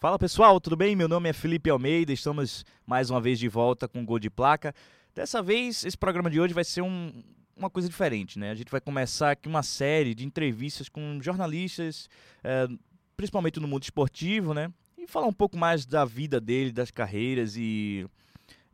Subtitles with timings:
[0.00, 0.96] Fala pessoal, tudo bem?
[0.96, 4.74] Meu nome é Felipe Almeida, estamos mais uma vez de volta com Gol de Placa.
[5.14, 7.22] Dessa vez, esse programa de hoje vai ser um,
[7.54, 8.50] uma coisa diferente, né?
[8.50, 12.08] A gente vai começar aqui uma série de entrevistas com jornalistas,
[12.42, 12.66] é,
[13.14, 14.72] principalmente no mundo esportivo, né?
[14.96, 18.06] E falar um pouco mais da vida dele, das carreiras e,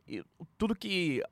[0.06, 0.22] e
[0.56, 1.24] tudo que.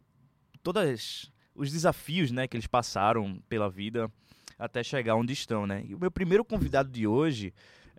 [0.61, 4.11] todos os desafios né, que eles passaram pela vida
[4.59, 5.85] até chegar onde estão, né?
[5.87, 7.55] E o meu primeiro convidado de hoje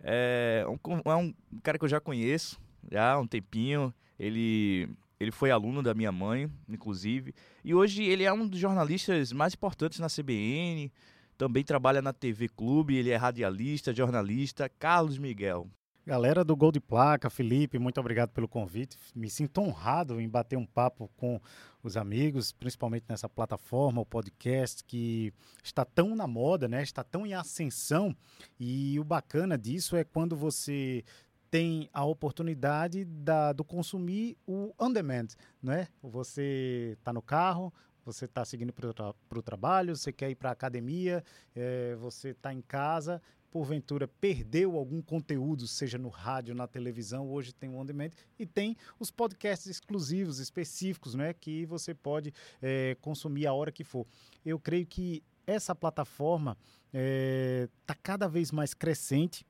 [0.08, 2.60] é um, é um cara que eu já conheço
[2.90, 3.92] já há um tempinho.
[4.18, 7.34] Ele, ele foi aluno da minha mãe, inclusive.
[7.64, 10.92] E hoje ele é um dos jornalistas mais importantes na CBN.
[11.36, 12.96] Também trabalha na TV Clube.
[12.96, 14.68] Ele é radialista, jornalista.
[14.68, 15.68] Carlos Miguel.
[16.06, 18.96] Galera do Gol de Placa, Felipe, muito obrigado pelo convite.
[19.12, 21.40] Me sinto honrado em bater um papo com
[21.82, 25.34] os amigos, principalmente nessa plataforma, o podcast que
[25.64, 26.80] está tão na moda, né?
[26.80, 28.16] Está tão em ascensão.
[28.56, 31.04] E o bacana disso é quando você
[31.50, 35.26] tem a oportunidade da, do consumir o on demand,
[35.60, 35.88] né?
[36.00, 39.12] Você está no carro, você está seguindo para o tra
[39.44, 43.20] trabalho, você quer ir para a academia, é, você está em casa
[43.56, 48.44] porventura perdeu algum conteúdo, seja no rádio, na televisão, hoje tem o On Demand e
[48.44, 54.06] tem os podcasts exclusivos, específicos, né, que você pode é, consumir a hora que for.
[54.44, 56.54] Eu creio que essa plataforma
[56.88, 59.46] está é, tá cada vez mais crescente,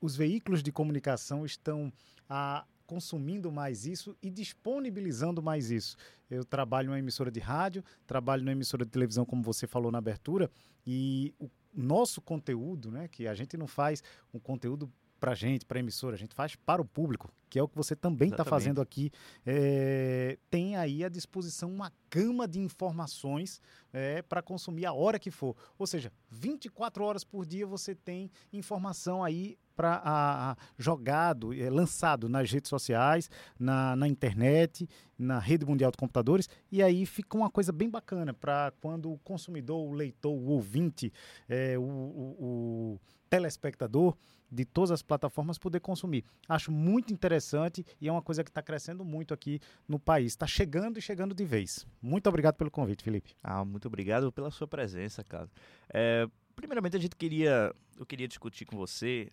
[0.00, 1.92] os veículos de comunicação estão
[2.28, 5.96] a, consumindo mais isso e disponibilizando mais isso.
[6.28, 9.98] Eu trabalho numa emissora de rádio, trabalho numa emissora de televisão, como você falou na
[9.98, 10.50] abertura,
[10.84, 14.90] e o nosso conteúdo, né, que a gente não faz um conteúdo
[15.24, 17.66] para a gente, para a emissora, a gente faz para o público, que é o
[17.66, 19.10] que você também está fazendo aqui.
[19.46, 23.58] É, tem aí à disposição uma gama de informações
[23.90, 25.56] é, para consumir a hora que for.
[25.78, 32.50] Ou seja, 24 horas por dia você tem informação aí para jogado, é, lançado nas
[32.50, 37.72] redes sociais, na, na internet, na rede mundial de computadores, e aí fica uma coisa
[37.72, 41.12] bem bacana para quando o consumidor, o leitor, o ouvinte,
[41.48, 44.16] é, o, o, o telespectador
[44.50, 46.24] de todas as plataformas poder consumir.
[46.48, 49.58] Acho muito interessante e é uma coisa que está crescendo muito aqui
[49.88, 50.32] no país.
[50.32, 51.84] Está chegando e chegando de vez.
[52.00, 53.34] Muito obrigado pelo convite, Felipe.
[53.42, 55.48] Ah, muito obrigado pela sua presença, cara.
[55.92, 59.32] É, primeiramente, a gente queria, eu queria discutir com você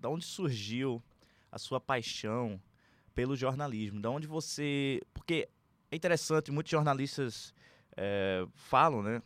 [0.00, 1.02] da onde surgiu
[1.50, 2.60] a sua paixão
[3.14, 5.48] pelo jornalismo, da onde você, porque
[5.90, 7.54] é interessante, muitos jornalistas
[7.96, 9.22] é, falam, né,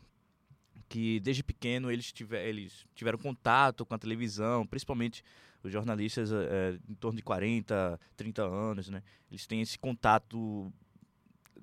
[0.89, 5.23] que desde pequeno eles, tiver, eles tiveram contato com a televisão, principalmente
[5.63, 9.03] os jornalistas é, em torno de 40, 30 anos, né?
[9.31, 10.73] Eles têm esse contato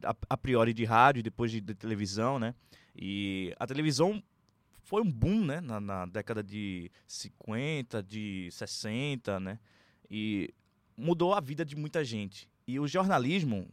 [0.04, 2.56] a, a priori de rádio, depois de, de, televisão, né?
[2.96, 4.24] E a televisão
[4.90, 5.62] foi um boom, né?
[5.62, 9.60] Na, na, década de 50, de 60, né?
[10.10, 10.52] E
[10.98, 12.50] mudou a vida de muita gente.
[12.68, 13.68] E o jornalismo,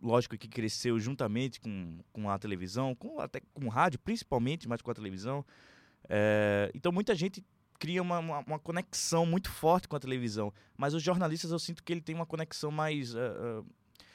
[0.00, 4.80] lógico que cresceu juntamente com, com a televisão, com, até com o rádio, principalmente, mas
[4.80, 5.44] com a televisão.
[6.08, 7.44] É, então muita gente
[7.76, 10.54] cria uma, uma, uma, conexão muito forte com a televisão.
[10.76, 13.18] Mas os jornalistas eu sinto que ele tem uma conexão mais, uh,
[13.58, 13.66] uh,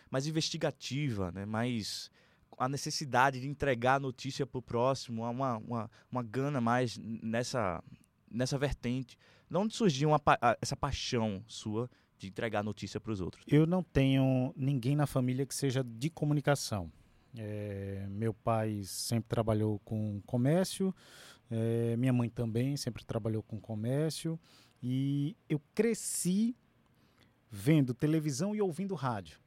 [0.09, 1.45] mais investigativa, né?
[1.45, 2.09] mais
[2.57, 7.83] a necessidade de entregar a notícia para o próximo, uma, uma, uma gana mais nessa,
[8.29, 9.17] nessa vertente.
[9.49, 10.21] De onde surgiu uma,
[10.61, 13.45] essa paixão sua de entregar notícia para os outros?
[13.47, 16.91] Eu não tenho ninguém na família que seja de comunicação.
[17.37, 20.93] É, meu pai sempre trabalhou com comércio,
[21.51, 24.39] é, minha mãe também sempre trabalhou com comércio
[24.81, 26.55] e eu cresci
[27.49, 29.39] vendo televisão e ouvindo rádio.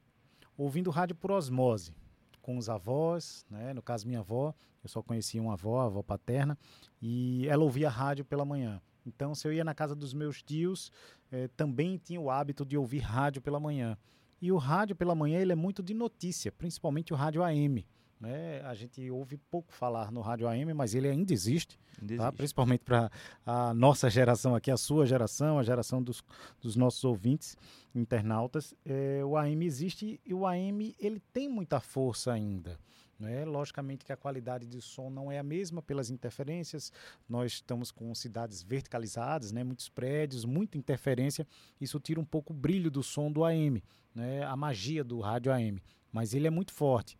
[0.57, 1.93] Ouvindo rádio por osmose,
[2.41, 3.73] com os avós, né?
[3.73, 4.53] no caso minha avó,
[4.83, 6.57] eu só conhecia uma avó, a avó paterna,
[7.01, 8.81] e ela ouvia rádio pela manhã.
[9.05, 10.91] Então, se eu ia na casa dos meus tios,
[11.31, 13.97] eh, também tinha o hábito de ouvir rádio pela manhã.
[14.41, 17.85] E o rádio pela manhã ele é muito de notícia, principalmente o rádio AM.
[18.21, 18.61] Né?
[18.61, 22.23] A gente ouve pouco falar no rádio AM, mas ele ainda existe, ainda tá?
[22.25, 22.37] existe.
[22.37, 23.11] principalmente para
[23.43, 26.23] a nossa geração aqui, a sua geração, a geração dos,
[26.61, 27.57] dos nossos ouvintes,
[27.95, 28.75] internautas.
[28.85, 32.77] É, o AM existe e o AM ele tem muita força ainda.
[33.19, 33.43] Né?
[33.43, 36.93] Logicamente que a qualidade de som não é a mesma pelas interferências.
[37.27, 39.63] Nós estamos com cidades verticalizadas, né?
[39.63, 41.47] muitos prédios, muita interferência.
[41.79, 43.83] Isso tira um pouco o brilho do som do AM,
[44.13, 44.43] né?
[44.43, 45.81] a magia do rádio AM.
[46.11, 47.17] Mas ele é muito forte.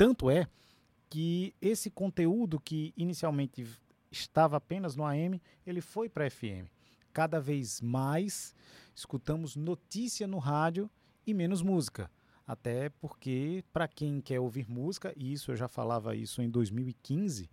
[0.00, 0.48] Tanto é
[1.10, 3.66] que esse conteúdo que inicialmente
[4.10, 6.72] estava apenas no AM, ele foi para FM.
[7.12, 8.54] Cada vez mais
[8.94, 10.90] escutamos notícia no rádio
[11.26, 12.10] e menos música.
[12.46, 17.50] Até porque, para quem quer ouvir música, e isso eu já falava isso em 2015,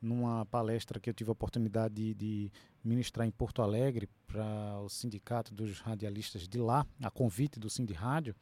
[0.00, 4.88] numa palestra que eu tive a oportunidade de, de ministrar em Porto Alegre para o
[4.88, 8.34] sindicato dos radialistas de lá, a convite do Cindy Rádio.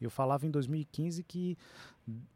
[0.00, 1.56] Eu falava em 2015 que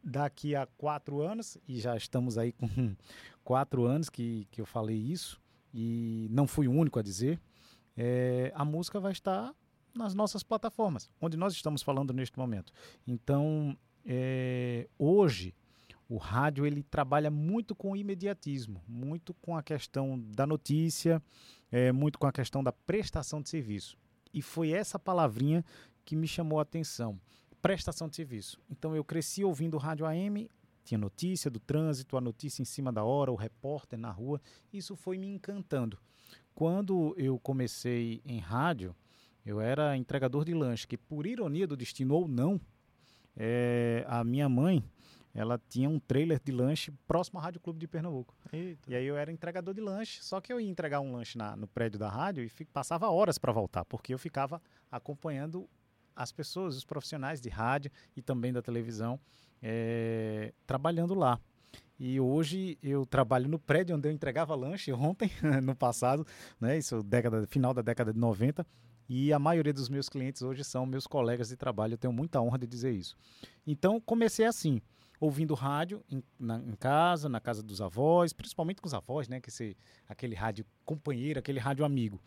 [0.03, 2.69] daqui a quatro anos, e já estamos aí com
[3.43, 5.41] quatro anos que, que eu falei isso,
[5.73, 7.41] e não fui o único a dizer,
[7.97, 9.55] é, a música vai estar
[9.95, 12.73] nas nossas plataformas, onde nós estamos falando neste momento.
[13.07, 15.55] Então, é, hoje,
[16.09, 21.23] o rádio ele trabalha muito com o imediatismo, muito com a questão da notícia,
[21.71, 23.97] é, muito com a questão da prestação de serviço.
[24.33, 25.65] E foi essa palavrinha
[26.05, 27.19] que me chamou a atenção
[27.65, 28.61] prestação de serviço.
[28.69, 30.51] Então eu cresci ouvindo rádio AM,
[30.85, 34.39] tinha notícia do trânsito, a notícia em cima da hora, o repórter na rua.
[34.71, 35.99] Isso foi me encantando.
[36.55, 38.95] Quando eu comecei em rádio,
[39.47, 42.61] eu era entregador de lanche, que por ironia do destino ou não,
[43.35, 44.85] é, a minha mãe
[45.33, 48.37] ela tinha um trailer de lanche próximo à Rádio Clube de Pernambuco.
[48.53, 48.93] Eita.
[48.93, 51.57] E aí eu era entregador de lanche, só que eu ia entregar um lanche na,
[51.57, 54.61] no prédio da rádio e fico, passava horas para voltar, porque eu ficava
[54.93, 55.67] acompanhando
[56.15, 59.19] as pessoas, os profissionais de rádio e também da televisão
[59.63, 61.41] é, trabalhando lá.
[61.99, 65.31] E hoje eu trabalho no prédio onde eu entregava lanche ontem,
[65.63, 66.27] no passado,
[66.61, 66.77] né?
[66.77, 68.67] Isso década, final da década de 90.
[69.09, 71.95] E a maioria dos meus clientes hoje são meus colegas de trabalho.
[71.95, 73.17] Eu tenho muita honra de dizer isso.
[73.67, 74.81] Então comecei assim,
[75.21, 79.41] ouvindo rádio em, na, em casa, na casa dos avós, principalmente com os avós, né?
[79.41, 79.77] Que esse,
[80.09, 82.21] aquele rádio companheiro, aquele rádio amigo.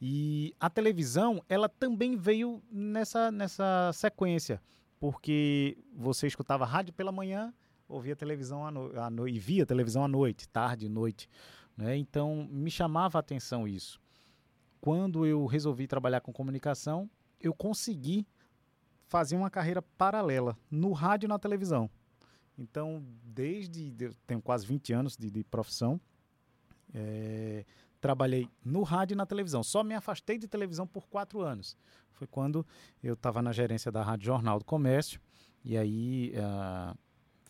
[0.00, 4.60] E a televisão, ela também veio nessa, nessa sequência,
[5.00, 7.52] porque você escutava rádio pela manhã,
[7.88, 11.28] ouvia televisão à, no, à no, e via televisão à noite, tarde, noite.
[11.76, 11.96] Né?
[11.96, 14.00] Então, me chamava a atenção isso.
[14.80, 17.08] Quando eu resolvi trabalhar com comunicação,
[17.40, 18.26] eu consegui
[19.06, 21.90] fazer uma carreira paralela no rádio e na televisão.
[22.58, 23.94] Então, desde.
[23.98, 26.00] Eu tenho quase 20 anos de, de profissão.
[26.92, 27.64] É,
[28.00, 29.62] trabalhei no rádio e na televisão.
[29.62, 31.76] Só me afastei de televisão por quatro anos.
[32.12, 32.64] Foi quando
[33.02, 35.20] eu estava na gerência da Rádio Jornal do Comércio
[35.64, 36.96] e aí uh,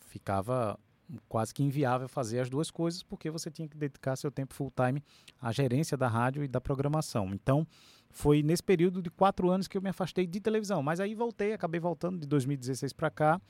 [0.07, 0.79] ficava
[1.27, 4.71] quase que inviável fazer as duas coisas porque você tinha que dedicar seu tempo full
[4.71, 5.03] time
[5.39, 7.33] à gerência da rádio e da programação.
[7.33, 7.67] Então
[8.15, 11.51] foi nesse período de quatro anos que eu me afastei de televisão, mas aí voltei,
[11.51, 13.41] acabei voltando de 2016 para cá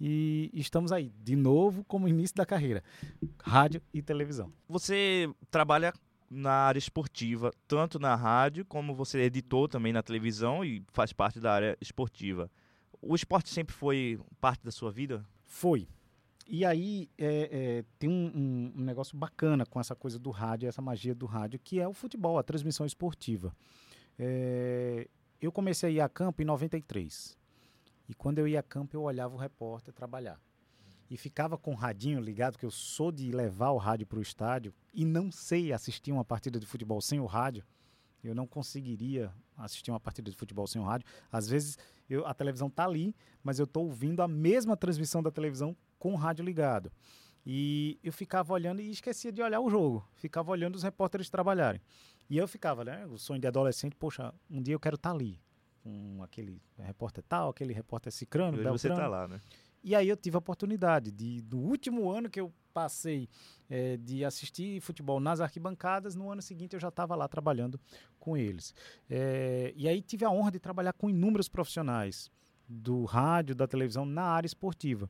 [0.00, 2.82] e estamos aí de novo como início da carreira,
[3.42, 4.50] rádio e televisão.
[4.66, 5.92] Você trabalha
[6.30, 11.38] na área esportiva, tanto na rádio como você editou também na televisão e faz parte
[11.38, 12.50] da área esportiva.
[13.02, 15.22] O esporte sempre foi parte da sua vida?
[15.44, 15.86] Foi.
[16.48, 20.66] E aí é, é, tem um, um, um, negócio bacana com essa coisa do rádio,
[20.66, 23.54] essa magia do rádio, que é o futebol, a transmissão esportiva.
[24.18, 25.08] É,
[25.40, 27.36] eu comecei a ir a campo em 93.
[28.08, 30.40] E quando eu ia a campo, eu olhava o repórter trabalhar
[31.10, 34.22] e ficava com o radinho ligado, que eu sou de levar o rádio para o
[34.22, 37.64] estádio e não sei assistir uma partida de futebol sem o rádio.
[38.22, 41.06] Eu não conseguiria assistir uma partida de futebol sem o rádio.
[41.30, 41.78] Às vezes
[42.08, 46.14] eu, a televisão está ali, mas eu estou ouvindo a mesma transmissão da televisão com
[46.14, 46.90] o rádio ligado.
[47.46, 50.08] E eu ficava olhando e esquecia de olhar o jogo.
[50.14, 51.80] Ficava olhando os repórteres trabalharem.
[52.28, 53.06] E eu ficava, né?
[53.06, 55.40] O sonho de adolescente, poxa, um dia eu quero estar tá ali.
[55.82, 59.38] Com aquele repórter tal, aquele repórter cicrano, e você está lá, né?
[59.82, 63.28] E aí eu tive a oportunidade de, do último ano que eu passei
[63.68, 67.78] é, de assistir futebol nas arquibancadas, no ano seguinte eu já estava lá trabalhando
[68.18, 68.74] com eles.
[69.10, 72.30] É, e aí tive a honra de trabalhar com inúmeros profissionais
[72.66, 75.08] do rádio, da televisão na área esportiva.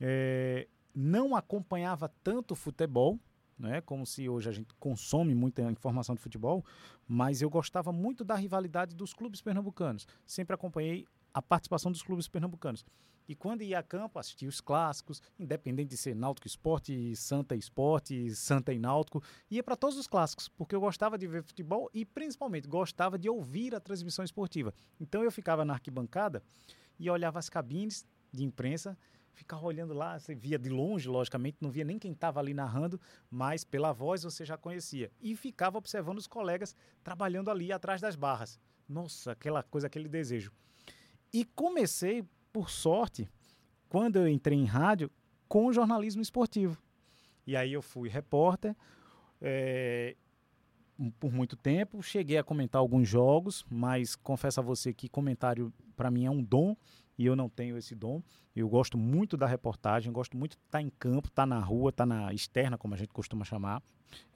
[0.00, 3.18] É, não acompanhava tanto futebol,
[3.58, 6.64] né, como se hoje a gente consome muita informação de futebol,
[7.06, 10.06] mas eu gostava muito da rivalidade dos clubes pernambucanos.
[10.26, 12.84] Sempre acompanhei a participação dos clubes pernambucanos.
[13.28, 18.34] E quando ia a campo, assistia os clássicos, independente de ser Náutico Esporte, Santa Esporte,
[18.34, 22.04] Santa e Náutico, ia para todos os clássicos, porque eu gostava de ver futebol e
[22.04, 24.74] principalmente gostava de ouvir a transmissão esportiva.
[25.00, 26.42] Então eu ficava na arquibancada
[26.98, 28.98] e olhava as cabines de imprensa,
[29.32, 33.00] ficava olhando lá, você via de longe, logicamente, não via nem quem estava ali narrando,
[33.30, 35.10] mas pela voz você já conhecia.
[35.20, 38.60] E ficava observando os colegas trabalhando ali atrás das barras.
[38.88, 40.52] Nossa, aquela coisa, aquele desejo.
[41.32, 43.28] E comecei por sorte,
[43.88, 45.10] quando eu entrei em rádio,
[45.48, 46.80] com jornalismo esportivo.
[47.46, 48.76] E aí eu fui repórter
[49.40, 50.14] é,
[51.18, 56.10] por muito tempo, cheguei a comentar alguns jogos, mas confesso a você que comentário para
[56.10, 56.76] mim é um dom
[57.18, 58.22] e eu não tenho esse dom.
[58.54, 61.58] Eu gosto muito da reportagem, gosto muito de estar tá em campo, estar tá na
[61.60, 63.82] rua, estar tá na externa, como a gente costuma chamar.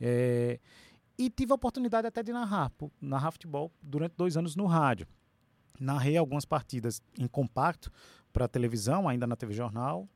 [0.01, 0.59] É,
[1.19, 5.07] e tive a oportunidade até de narrar, narrar futebol durante dois anos no rádio
[5.81, 7.91] narrei algumas partidas em compacto
[8.33, 10.09] para televisão, ainda na TV Jornal.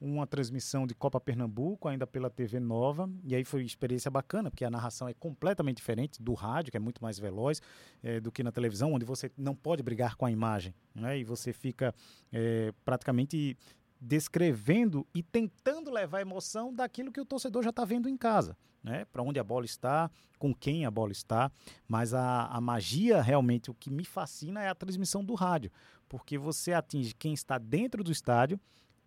[0.00, 4.64] Uma transmissão de Copa Pernambuco, ainda pela TV Nova, e aí foi experiência bacana, porque
[4.64, 7.60] a narração é completamente diferente do rádio, que é muito mais veloz
[8.02, 11.18] é, do que na televisão, onde você não pode brigar com a imagem, né?
[11.18, 11.94] e você fica
[12.32, 13.56] é, praticamente
[14.00, 18.56] descrevendo e tentando levar emoção daquilo que o torcedor já está vendo em casa.
[18.82, 21.52] Né, para onde a bola está, com quem a bola está,
[21.86, 25.70] mas a, a magia realmente, o que me fascina é a transmissão do rádio,
[26.08, 28.58] porque você atinge quem está dentro do estádio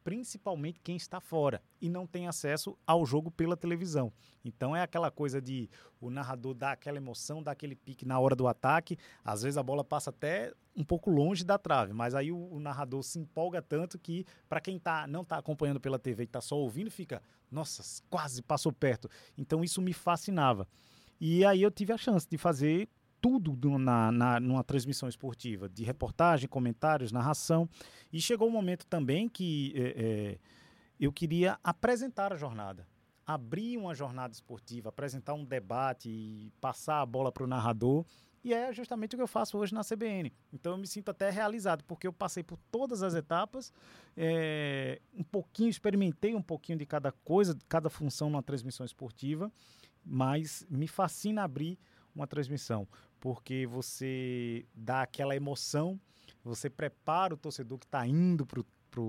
[0.04, 4.12] principalmente quem está fora e não tem acesso ao jogo pela televisão.
[4.44, 5.70] Então é aquela coisa de
[6.02, 8.98] o narrador dar aquela emoção, dar aquele pique na hora do ataque.
[9.24, 12.60] Às vezes a bola passa até um pouco longe da trave, mas aí o, o
[12.60, 16.42] narrador se empolga tanto que para quem tá, não está acompanhando pela TV e está
[16.42, 19.10] só ouvindo, fica, nossa, quase passou perto.
[19.38, 20.68] Então isso me fascinava.
[21.20, 22.90] E aí eu tive a chance de fazer
[23.24, 27.70] tudo na, na, numa transmissão esportiva, de reportagem, comentários, narração.
[28.12, 30.40] E chegou o um momento também que é, é,
[31.00, 32.86] eu queria apresentar a jornada.
[33.26, 38.06] Abrir uma jornada esportiva, apresentar um debate e passar a bola para o narrador.
[38.44, 40.34] E é justamente o que eu faço hoje na CBN.
[40.52, 43.72] Então eu me sinto até realizado, porque eu passei por todas as etapas,
[44.18, 49.50] é, um pouquinho, experimentei um pouquinho de cada coisa, de cada função numa transmissão esportiva,
[50.04, 51.80] mas me fascina abrir
[52.16, 52.88] uma transmissão,
[53.24, 55.98] porque você dá aquela emoção,
[56.44, 58.66] você prepara o torcedor que está indo para o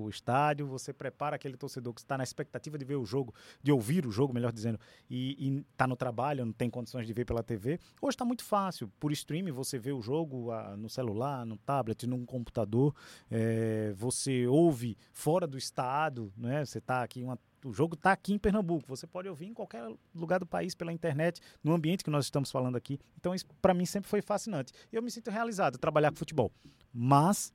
[0.09, 4.07] estádio, você prepara aquele torcedor que está na expectativa de ver o jogo, de ouvir
[4.07, 4.79] o jogo, melhor dizendo,
[5.11, 7.79] e está no trabalho, não tem condições de ver pela TV.
[8.01, 12.07] Hoje está muito fácil, por streaming você vê o jogo ah, no celular, no tablet,
[12.07, 12.95] num computador,
[13.31, 16.65] é, você ouve fora do estado, né?
[16.65, 18.87] você está aqui uma o jogo está aqui em Pernambuco.
[18.87, 19.83] Você pode ouvir em qualquer
[20.15, 23.01] lugar do país pela internet, no ambiente que nós estamos falando aqui.
[23.19, 24.73] Então, isso para mim sempre foi fascinante.
[24.93, 26.53] Eu me sinto realizado trabalhar com futebol.
[26.93, 27.53] Mas,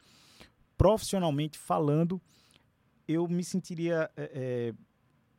[0.80, 2.22] profissionalmente falando,
[3.06, 4.10] eu me sentiria.
[4.16, 4.74] É, é,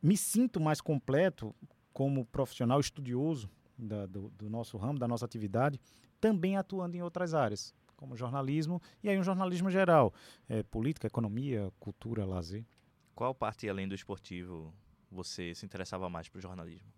[0.01, 1.53] me sinto mais completo
[1.91, 5.79] como profissional estudioso da, do, do nosso ramo, da nossa atividade,
[6.19, 10.13] também atuando em outras áreas, como jornalismo, e aí um jornalismo geral,
[10.47, 12.65] é, política, economia, cultura, lazer.
[13.13, 14.73] Qual parte, além do esportivo,
[15.11, 16.91] você se interessava mais para o jornalismo?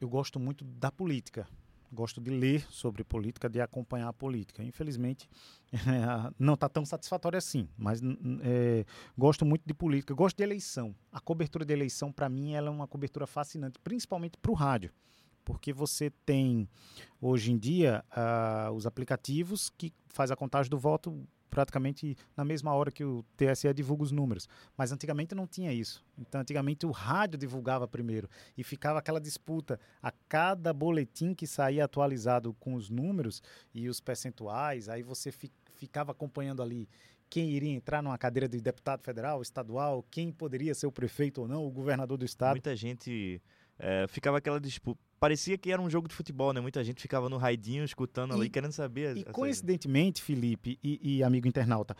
[0.00, 1.46] Eu gosto muito da política.
[1.92, 4.62] Gosto de ler sobre política, de acompanhar a política.
[4.62, 5.28] Infelizmente,
[6.38, 8.00] não está tão satisfatório assim, mas
[8.42, 8.84] é,
[9.16, 10.14] gosto muito de política.
[10.14, 10.94] Gosto de eleição.
[11.12, 14.92] A cobertura de eleição, para mim, ela é uma cobertura fascinante, principalmente para o rádio
[15.44, 16.66] porque você tem
[17.20, 21.22] hoje em dia uh, os aplicativos que faz a contagem do voto
[21.54, 24.48] praticamente na mesma hora que o TSE divulga os números.
[24.76, 26.04] Mas antigamente não tinha isso.
[26.18, 31.84] Então, antigamente o rádio divulgava primeiro e ficava aquela disputa a cada boletim que saía
[31.84, 33.40] atualizado com os números
[33.72, 34.88] e os percentuais.
[34.88, 36.88] Aí você fi ficava acompanhando ali
[37.28, 41.48] quem iria entrar numa cadeira de deputado federal, estadual, quem poderia ser o prefeito ou
[41.48, 42.52] não, o governador do estado.
[42.52, 43.42] Muita gente
[43.78, 46.60] é, ficava aquela disputa parecia que era um jogo de futebol, né?
[46.60, 49.16] Muita gente ficava no raidinho escutando e, ali, querendo saber.
[49.16, 51.96] E coincidentemente, Felipe e, e amigo internauta,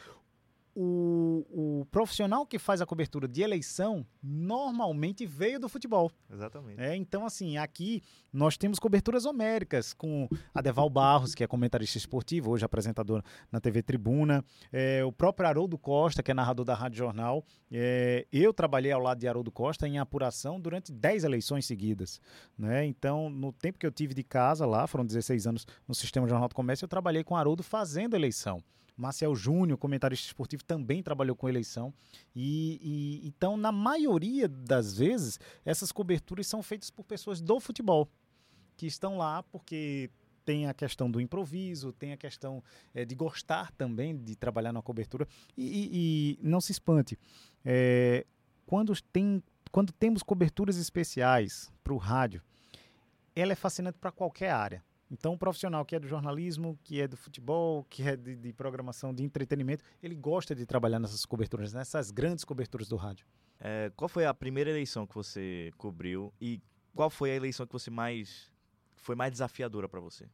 [0.74, 6.10] o, o, profissional que faz a cobertura de eleição normalmente veio do futebol.
[6.30, 6.80] Exatamente.
[6.80, 8.02] É, então, assim, aqui
[8.32, 13.82] nós temos coberturas homéricas com Adeval Barros, que é comentarista esportivo, hoje apresentador na TV
[13.82, 17.44] Tribuna, é, o próprio Haroldo Costa, que é narrador da Rádio Jornal.
[17.70, 22.20] É, eu trabalhei ao lado de Haroldo Costa em apuração durante 10 eleições seguidas.
[22.58, 22.84] Né?
[22.84, 26.48] Então, no tempo que eu tive de casa lá, foram 16 anos no Sistema Jornal
[26.48, 28.60] do Comércio, eu trabalhei com Haroldo fazendo eleição.
[28.96, 31.92] Marcel Júnior, comentarista esportivo, também trabalhou com eleição.
[32.34, 38.08] E, e, então, na maioria das vezes, essas coberturas são feitas por pessoas do futebol,
[38.76, 40.10] que estão lá porque
[40.44, 42.62] tem a questão do improviso, tem a questão
[42.94, 45.26] é, de gostar também de trabalhar na cobertura.
[45.56, 47.18] E, e, e não se espante,
[47.64, 48.26] é,
[48.66, 52.42] quando, tem, quando temos coberturas especiais para o rádio,
[53.34, 54.84] ela é fascinante para qualquer área.
[55.14, 58.52] Então, o profissional que é do jornalismo, que é do futebol, que é de, de,
[58.52, 63.24] programação, de entretenimento, ele gosta de trabalhar nessas coberturas, nessas grandes coberturas do rádio.
[63.60, 66.60] É, qual foi a primeira eleição que você cobriu e
[66.92, 68.52] qual foi a eleição que você mais
[68.96, 70.26] foi mais desafiadora para você?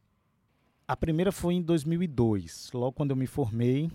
[0.87, 3.91] A primeira foi em 2002, logo quando eu me formei.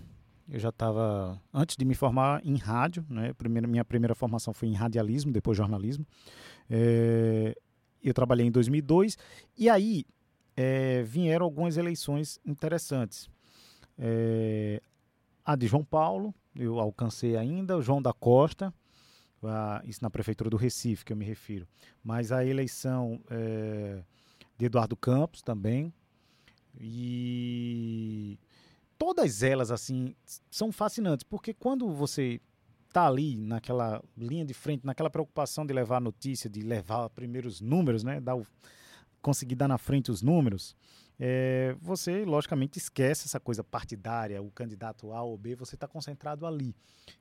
[0.47, 3.33] Eu já estava antes de me formar em rádio, né?
[3.33, 6.07] Primeira, minha primeira formação foi em radialismo, depois jornalismo.
[6.69, 7.53] É,
[8.01, 9.17] eu trabalhei em 2002
[9.57, 10.05] e aí
[10.57, 13.29] é, vieram algumas eleições interessantes.
[13.97, 14.81] É,
[15.45, 18.73] a de João Paulo, eu alcancei ainda, o João da Costa,
[19.43, 21.67] a, isso na Prefeitura do Recife, que eu me refiro.
[22.03, 24.01] Mas a eleição é,
[24.57, 25.93] de Eduardo Campos também.
[26.79, 28.39] E
[28.97, 30.15] todas elas, assim,
[30.49, 32.41] são fascinantes, porque quando você
[32.91, 37.47] tá ali naquela linha de frente, naquela preocupação de levar a notícia, de levar primeiro
[37.47, 38.19] os números, né?
[38.19, 38.45] Dar o,
[39.27, 40.73] conseguir dar na frente os números,
[41.19, 46.45] é, você, logicamente, esquece essa coisa partidária, o candidato A ou B, você está concentrado
[46.45, 46.73] ali.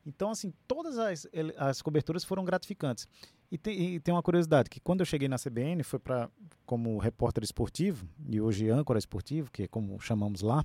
[0.06, 3.08] Então, assim, todas as, as coberturas foram gratificantes.
[3.50, 6.30] E tem, e tem, uma curiosidade, que quando eu cheguei na CBN, foi para
[6.64, 10.64] como repórter esportivo, e hoje âncora esportivo, que é como chamamos lá,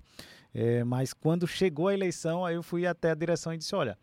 [0.53, 3.97] é, mas quando chegou a eleição, aí eu fui até a direção e disse, olha,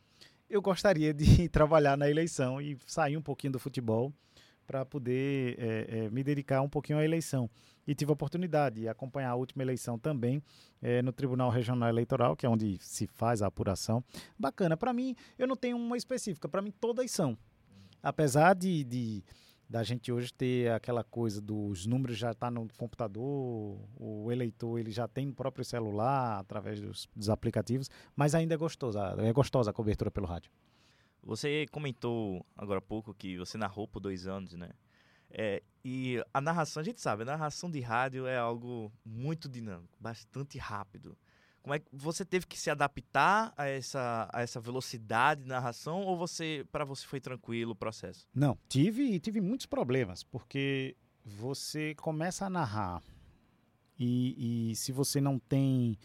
[0.50, 4.12] eu gostaria de trabalhar na eleição e sair um pouquinho do futebol
[4.68, 7.48] para poder é, é, me dedicar um pouquinho à eleição.
[7.86, 10.42] E tive a oportunidade de acompanhar a última eleição também
[10.82, 14.04] é, no Tribunal Regional Eleitoral, que é onde se faz a apuração.
[14.38, 14.76] Bacana.
[14.76, 17.36] Para mim, eu não tenho uma específica, para mim todas são.
[18.02, 19.24] Apesar de, de
[19.66, 24.90] da gente hoje ter aquela coisa dos números já tá no computador, o eleitor ele
[24.90, 29.70] já tem no próprio celular através dos, dos aplicativos, mas ainda é gostosa, é gostosa
[29.70, 30.50] a cobertura pelo rádio.
[31.28, 34.70] Você comentou agora há pouco que você narrou por dois anos, né?
[35.28, 39.94] É, e a narração, a gente sabe, a narração de rádio é algo muito dinâmico,
[40.00, 41.18] bastante rápido.
[41.60, 46.00] Como é que você teve que se adaptar a essa, a essa velocidade de narração
[46.00, 48.26] ou você para você foi tranquilo o processo?
[48.34, 53.02] Não, tive tive muitos problemas porque você começa a narrar
[53.98, 55.98] e, e se você não tem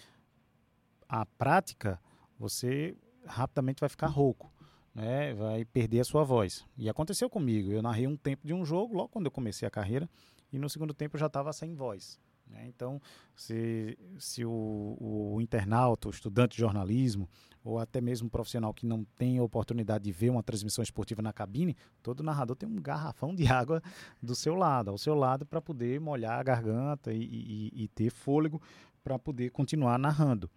[1.08, 1.98] a prática,
[2.38, 4.53] você rapidamente vai ficar rouco
[4.94, 6.66] né, vai perder a sua voz.
[6.78, 7.72] E aconteceu comigo.
[7.72, 10.10] Eu narrei um tempo de um jogo, logo quando eu comecei a carreira,
[10.52, 12.20] e no segundo tempo eu já estava sem voz.
[12.48, 12.66] Né?
[12.68, 13.02] Então,
[13.36, 17.28] se, se o, o internauta, o estudante de jornalismo,
[17.64, 21.22] ou até mesmo um profissional que não tem a oportunidade de ver uma transmissão esportiva
[21.22, 23.82] na cabine, todo narrador tem um garrafão de água
[24.22, 28.12] do seu lado, ao seu lado, para poder molhar a garganta e, e, e ter
[28.12, 28.62] fôlego
[29.04, 30.50] para poder continuar narrando.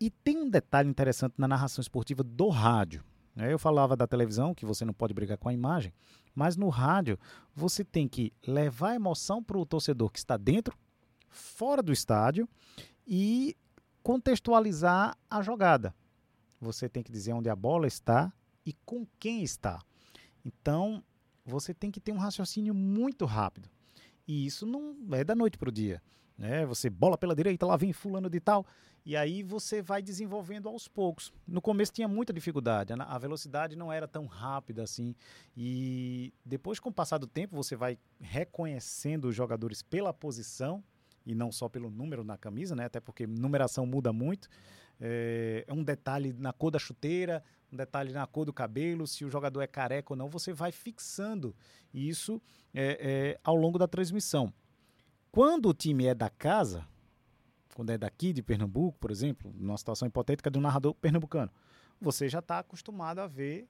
[0.00, 3.02] E tem um detalhe interessante na narração esportiva do rádio.
[3.36, 3.52] Né?
[3.52, 5.92] Eu falava da televisão, que você não pode brigar com a imagem,
[6.34, 7.18] mas no rádio
[7.54, 10.76] você tem que levar emoção para o torcedor que está dentro,
[11.28, 12.48] fora do estádio
[13.06, 13.54] e
[14.02, 15.94] contextualizar a jogada.
[16.58, 18.32] Você tem que dizer onde a bola está
[18.64, 19.80] e com quem está.
[20.44, 21.04] Então,
[21.44, 23.68] você tem que ter um raciocínio muito rápido.
[24.26, 26.02] E isso não é da noite para o dia.
[26.36, 26.64] Né?
[26.66, 28.66] Você bola pela direita, lá vem fulano de tal.
[29.06, 31.32] E aí você vai desenvolvendo aos poucos.
[31.46, 35.14] No começo tinha muita dificuldade, a velocidade não era tão rápida assim.
[35.56, 40.82] E depois, com o passar do tempo, você vai reconhecendo os jogadores pela posição
[41.24, 42.86] e não só pelo número na camisa, né?
[42.86, 44.48] Até porque numeração muda muito.
[45.00, 49.24] É, é um detalhe na cor da chuteira, um detalhe na cor do cabelo, se
[49.24, 51.54] o jogador é careca ou não, você vai fixando
[51.94, 52.42] isso
[52.74, 54.52] é, é, ao longo da transmissão.
[55.30, 56.88] Quando o time é da casa,
[57.76, 61.52] quando é daqui de Pernambuco, por exemplo, numa situação hipotética de um narrador pernambucano,
[62.00, 63.68] você já está acostumado a ver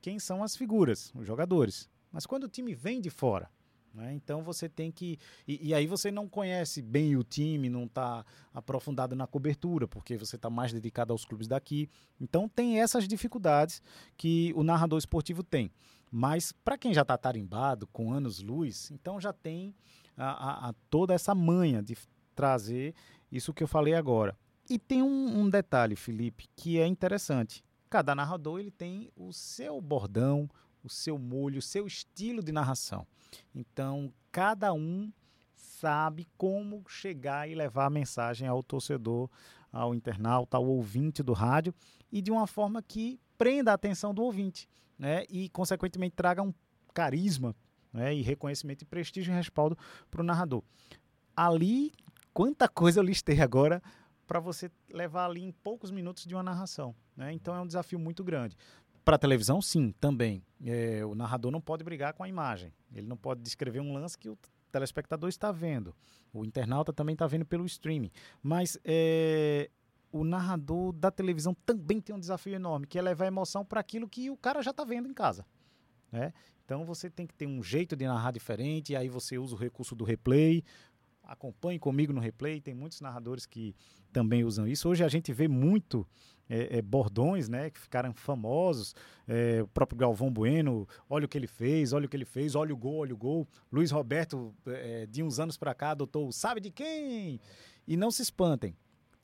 [0.00, 1.86] quem são as figuras, os jogadores.
[2.10, 3.50] Mas quando o time vem de fora,
[3.92, 5.18] né, então você tem que.
[5.46, 10.16] E, e, aí você não conhece bem o time, não está aprofundado na cobertura, porque
[10.16, 11.90] você está mais dedicado aos clubes daqui.
[12.18, 13.82] Então tem essas dificuldades
[14.16, 15.70] que o narrador esportivo tem.
[16.10, 19.74] Mas para quem já está tarimbado, com anos-luz, então já tem
[20.16, 21.98] a, a, a toda essa manha de
[22.34, 22.94] trazer
[23.32, 24.36] isso que eu falei agora.
[24.68, 27.64] E tem um, um detalhe, Felipe, que é interessante.
[27.90, 30.48] Cada narrador ele tem o seu bordão,
[30.84, 33.06] o seu molho, o seu estilo de narração.
[33.54, 35.12] Então, cada um
[35.54, 39.28] sabe como chegar e levar a mensagem ao torcedor,
[39.72, 41.74] ao internauta, ao ouvinte do rádio
[42.10, 44.68] e de uma forma que prenda a atenção do ouvinte,
[44.98, 45.24] né?
[45.28, 46.54] E consequentemente traga um
[46.94, 47.56] carisma,
[47.92, 48.14] né?
[48.14, 49.76] E reconhecimento e prestígio e respaldo
[50.10, 50.62] para o narrador.
[51.34, 51.92] Ali
[52.32, 53.82] quanta coisa eu listei agora
[54.26, 56.94] para você levar ali em poucos minutos de uma narração.
[57.16, 57.32] Né?
[57.32, 58.56] Então é um desafio muito grande.
[59.04, 60.44] Para televisão, sim, também.
[60.64, 62.72] É, o narrador não pode brigar com a imagem.
[62.94, 64.38] Ele não pode descrever um lance que o
[64.70, 65.94] telespectador está vendo.
[66.32, 68.10] O internauta também está vendo pelo streaming.
[68.42, 69.68] Mas é,
[70.12, 74.08] o narrador da televisão também tem um desafio enorme, que é levar emoção para aquilo
[74.08, 75.44] que o cara já está vendo em casa.
[76.12, 76.32] Né?
[76.64, 79.96] Então você tem que ter um jeito de narrar diferente, aí você usa o recurso
[79.96, 80.62] do replay,
[81.32, 83.74] acompanhe comigo no replay, tem muitos narradores que
[84.12, 84.88] também usam isso.
[84.88, 86.06] Hoje a gente vê muito
[86.48, 88.94] é, é, bordões, né, que ficaram famosos.
[89.26, 92.54] É, o próprio Galvão Bueno, olha o que ele fez, olha o que ele fez,
[92.54, 93.48] olha o gol, olha o gol.
[93.72, 97.40] Luiz Roberto, é, de uns anos para cá, adotou sabe de quem?
[97.88, 98.76] E não se espantem.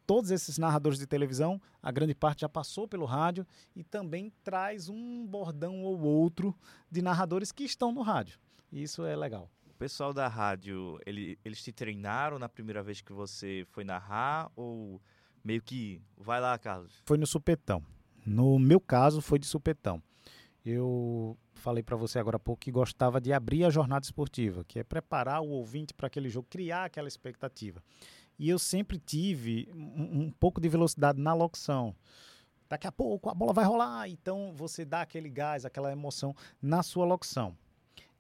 [0.07, 4.89] Todos esses narradores de televisão, a grande parte já passou pelo rádio e também traz
[4.89, 6.57] um bordão ou outro
[6.91, 8.39] de narradores que estão no rádio.
[8.73, 13.65] Isso é legal pessoal da rádio, ele, eles te treinaram na primeira vez que você
[13.71, 15.01] foi narrar ou
[15.45, 16.93] meio que vai lá, Carlos?
[17.07, 17.83] Foi no supetão.
[18.27, 20.03] No meu caso, foi de supetão.
[20.65, 24.81] eu falei para você agora há pouco que gostava de abrir a jornada esportiva, que
[24.81, 27.83] é preparar o ouvinte para aquele jogo, criar aquela expectativa.
[28.39, 31.95] E eu sempre tive um, um, pouco de velocidade na locução.
[32.69, 36.83] Daqui a pouco a bola vai rolar, então você dá aquele gás, aquela emoção na
[36.83, 37.57] sua locução.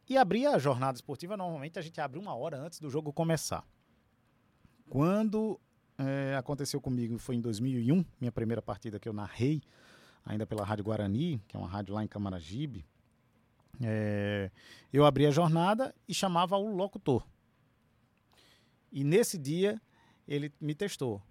[0.08, 3.62] E abrir a jornada esportiva, normalmente a gente abre uma hora antes do jogo começar.
[4.88, 5.60] Quando
[5.98, 9.60] é, aconteceu comigo, foi em 2001, minha primeira partida que eu narrei,
[10.24, 12.86] ainda pela Rádio Guarani, que é uma rádio lá em Camaragibe,
[13.82, 14.50] é,
[14.92, 17.26] eu abri a jornada e chamava o locutor.
[18.90, 19.80] E nesse dia
[20.26, 21.22] ele me testou.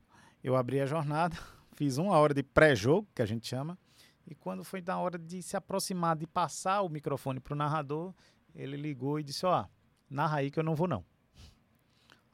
[0.43, 1.35] Eu abri a jornada,
[1.75, 3.77] fiz uma hora de pré-jogo, que a gente chama,
[4.25, 8.13] e quando foi na hora de se aproximar, de passar o microfone para o narrador,
[8.57, 9.65] ele ligou e disse: Ó, oh,
[10.09, 11.05] narra aí que eu não vou não.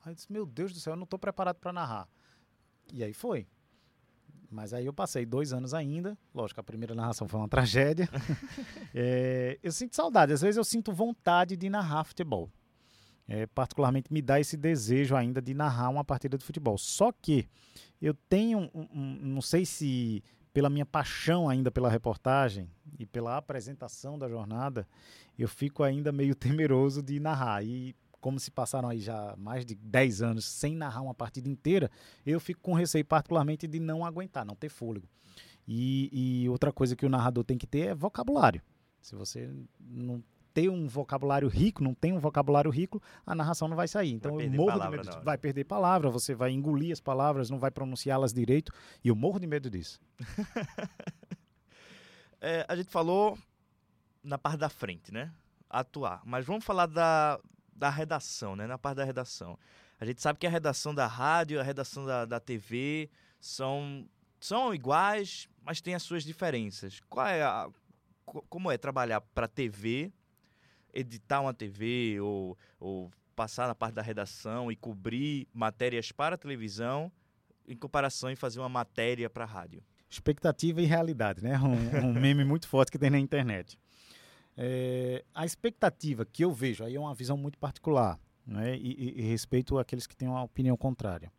[0.04, 2.08] Aí eu disse: Meu Deus do céu, eu não estou preparado para narrar.
[2.92, 3.48] E aí foi.
[4.50, 6.18] Mas aí eu passei dois anos ainda.
[6.34, 8.08] Lógico, a primeira narração foi uma tragédia.
[8.94, 10.32] é, eu sinto saudade.
[10.32, 12.50] Às vezes eu sinto vontade de narrar futebol.
[13.28, 16.78] É, particularmente me dá esse desejo ainda de narrar uma partida de futebol.
[16.78, 17.48] Só que
[18.02, 23.38] eu tenho, um, um, não sei se pela minha paixão ainda pela reportagem e pela
[23.38, 24.88] apresentação da jornada,
[25.38, 27.63] eu fico ainda meio temeroso de narrar.
[27.63, 31.89] E como se passaram aí já mais de 10 anos sem narrar uma partida inteira,
[32.26, 35.10] eu fico com receio particularmente de não aguentar, não ter fôlego.
[35.68, 38.62] E, e outra coisa que o narrador tem que ter é vocabulário.
[39.02, 43.76] Se você não ter um vocabulário rico, não tem um vocabulário rico, a narração não
[43.76, 44.12] vai sair.
[44.12, 45.20] Então eu morro palavra, de medo.
[45.20, 48.72] De, vai perder palavra, você vai engolir as palavras, não vai pronunciá-las direito.
[49.04, 50.00] E eu morro de medo disso.
[52.39, 53.38] é, a gente falou
[54.24, 55.32] na parte da frente, né?
[55.70, 56.22] Atuar.
[56.24, 57.39] Mas vamos falar da,
[57.76, 58.68] da redação, né?
[58.68, 59.58] Na parte da redação.
[60.00, 64.08] A gente sabe que a redação da rádio, a redação da, da TV são,
[64.39, 67.00] são iguais, mas tem as suas diferenças.
[67.10, 67.70] Qual é a,
[68.26, 70.12] como é trabalhar para TV,
[70.93, 77.12] editar uma TV ou, ou passar na parte da redação e cobrir matérias para televisão
[77.67, 79.84] em comparação em fazer uma matéria para a rádio?
[80.10, 81.58] Expectativa e realidade, né?
[81.60, 83.77] Um, um meme muito forte que tem na internet.
[84.56, 89.19] É, a expectativa que eu vejo, aí é uma visão muito particular, né, e, e,
[89.19, 91.32] e respeito aqueles que têm uma opinião contrária.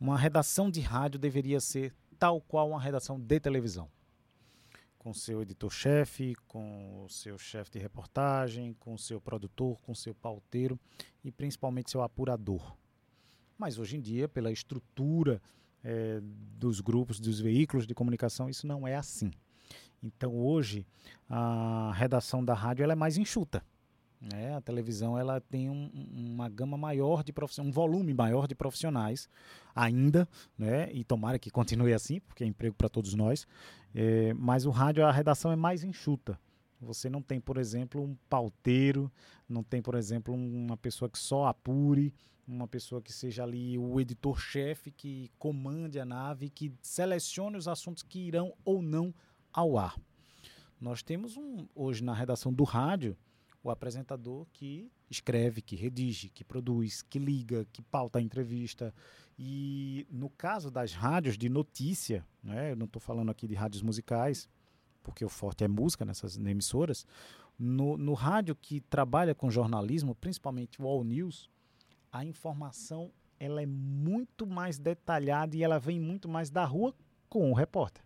[0.00, 3.88] Uma redação de rádio deveria ser tal qual uma redação de televisão.
[5.00, 10.78] Com seu editor-chefe, com o seu chefe de reportagem, com seu produtor, com seu pauteiro
[11.24, 12.76] e principalmente seu apurador.
[13.56, 15.40] Mas hoje em dia, pela estrutura
[15.82, 19.30] é, dos grupos, dos veículos de comunicação, isso não é assim.
[20.02, 20.86] Então hoje
[21.28, 23.64] a redação da rádio ela é mais enxuta.
[24.20, 24.54] Né?
[24.54, 29.28] A televisão ela tem um, uma gama maior de profissionais, um volume maior de profissionais
[29.74, 30.28] ainda,
[30.58, 30.92] né?
[30.92, 33.46] E tomara que continue assim, porque é emprego para todos nós.
[33.94, 36.38] É, mas o rádio a redação é mais enxuta.
[36.82, 39.10] Você não tem, por exemplo, um pauteiro,
[39.48, 42.14] não tem, por exemplo, uma pessoa que só apure,
[42.46, 48.02] uma pessoa que seja ali o editor-chefe que comande a nave, que selecione os assuntos
[48.02, 49.14] que irão ou não
[49.52, 49.98] ao ar.
[50.80, 53.16] Nós temos um, hoje na redação do rádio
[53.62, 58.94] o apresentador que escreve, que redige, que produz, que liga, que pauta a entrevista.
[59.38, 63.82] E no caso das rádios de notícia, né, eu não estou falando aqui de rádios
[63.82, 64.48] musicais,
[65.02, 67.06] porque o forte é música nessas emissoras,
[67.58, 71.50] no, no rádio que trabalha com jornalismo, principalmente o All News,
[72.10, 76.94] a informação ela é muito mais detalhada e ela vem muito mais da rua
[77.28, 78.04] com o repórter.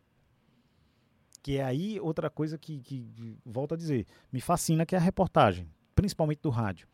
[1.44, 3.06] Que é aí outra coisa que, que,
[3.44, 6.88] volto a dizer, me fascina que é a reportagem, principalmente do rádio.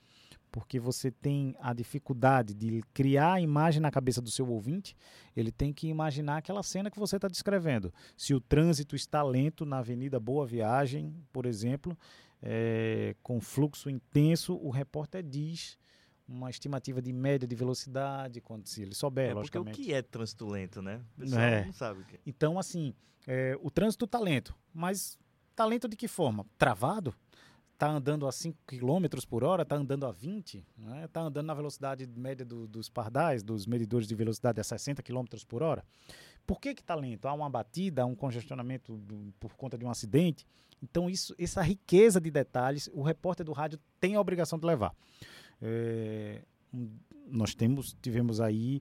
[0.51, 4.97] Porque você tem a dificuldade de criar a imagem na cabeça do seu ouvinte,
[5.37, 7.95] ele tem que imaginar aquela cena que você está descrevendo.
[8.17, 11.97] Se o trânsito está lento na Avenida Boa Viagem, por exemplo,
[12.43, 15.79] é, com fluxo intenso, o repórter diz
[16.31, 19.77] uma estimativa de média de velocidade, quando se ele souber, é, logicamente.
[19.77, 21.03] Porque o que é trânsito lento, né?
[21.17, 21.65] O pessoal é.
[21.65, 22.19] não sabe o que é.
[22.25, 22.95] Então, assim,
[23.27, 25.19] é, o trânsito está lento, mas
[25.51, 26.47] está lento de que forma?
[26.57, 27.13] Travado?
[27.73, 29.63] Está andando a 5 km por hora?
[29.63, 30.59] Está andando a 20?
[30.59, 31.09] Está né?
[31.09, 35.25] Tá andando na velocidade média do, dos pardais, dos medidores de velocidade a 60 km
[35.49, 35.83] por hora?
[36.47, 37.27] Por que está lento?
[37.27, 40.47] Há uma batida, há um congestionamento do, por conta de um acidente?
[40.83, 44.95] Então, isso, essa riqueza de detalhes, o repórter do rádio tem a obrigação de levar.
[45.63, 46.43] É,
[47.27, 48.81] nós temos, tivemos aí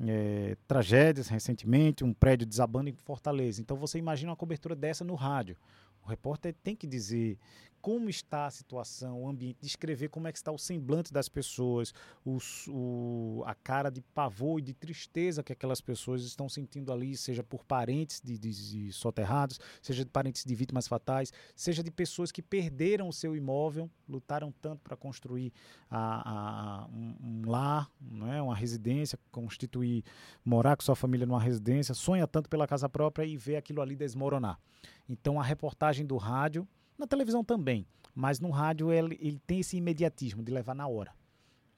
[0.00, 3.60] é, tragédias recentemente, um prédio desabando em Fortaleza.
[3.60, 5.56] Então você imagina uma cobertura dessa no rádio.
[6.02, 7.38] O repórter tem que dizer
[7.84, 11.92] como está a situação, o ambiente, descrever como é que está o semblante das pessoas,
[12.24, 17.42] o, a cara de pavor e de tristeza que aquelas pessoas estão sentindo ali, seja
[17.42, 22.32] por parentes de, de, de soterrados, seja de parentes de vítimas fatais, seja de pessoas
[22.32, 25.52] que perderam o seu imóvel, lutaram tanto para construir
[25.90, 30.02] a, a, um, um, lar, né, uma residência, constituir,
[30.42, 33.94] morar com sua família numa residência, sonha tanto pela casa própria e vê aquilo ali
[33.94, 34.58] desmoronar.
[35.06, 36.66] Então a reportagem do rádio,
[36.98, 41.12] na televisão também, mas no rádio ele, ele tem esse imediatismo de levar na hora.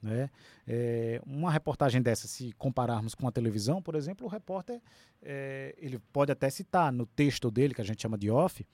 [0.01, 0.29] Né?
[0.67, 4.81] É, uma reportagem dessa, se compararmos com a televisão, por exemplo, o repórter
[5.21, 8.65] é, ele pode até citar no texto dele, que a gente chama de off,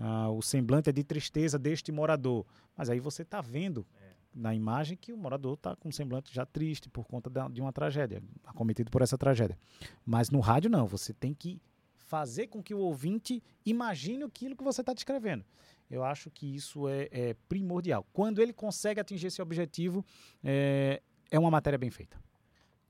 [0.00, 2.46] ah, o semblante é de tristeza deste morador.
[2.76, 4.12] Mas aí você está vendo é.
[4.34, 7.60] na imagem que o morador está com um semblante já triste por conta da, de
[7.60, 9.58] uma tragédia, acometido por essa tragédia.
[10.06, 11.60] Mas no rádio não, você tem que
[12.08, 15.44] fazer com que o ouvinte imagine aquilo que você está descrevendo.
[15.90, 18.04] Eu acho que isso é, é, primordial.
[18.12, 20.04] Quando ele consegue atingir esse objetivo,
[20.42, 22.18] é, é uma matéria bem feita.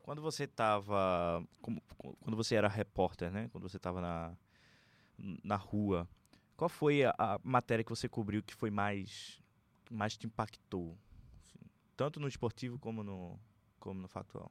[0.02, 3.48] Quando você estava, quando você era repórter, né?
[3.52, 4.36] Quando você estava na,
[5.44, 6.08] na rua,
[6.56, 9.40] qual foi a, a, matéria que você cobriu que foi mais,
[9.90, 10.96] mais te impactou,
[11.42, 11.58] assim,
[11.96, 13.38] tanto no esportivo como no,
[13.78, 14.50] como no factual?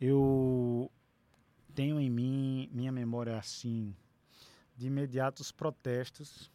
[0.00, 0.90] Eu
[1.70, 3.94] tenho em mim, minha memória assim,
[4.76, 6.50] de imediato os protestos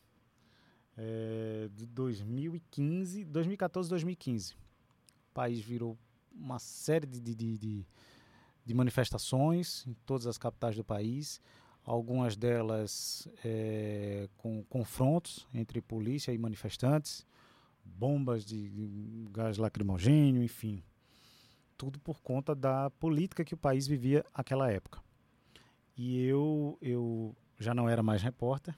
[0.98, 4.54] é, de 2015, 2014 2015.
[4.54, 5.98] O país virou
[6.34, 7.86] uma série de, de, de,
[8.66, 11.42] de manifestações em todas as capitais do país,
[11.84, 17.26] algumas delas é, com confrontos entre polícia e manifestantes,
[17.84, 18.72] bombas de
[19.32, 20.84] gás lacrimogênio, enfim.
[21.78, 25.05] Tudo por conta da política que o país vivia naquela época.
[25.98, 28.78] E eu, eu já não era mais repórter,